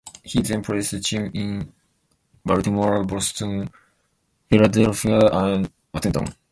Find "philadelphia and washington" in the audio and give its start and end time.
4.49-6.33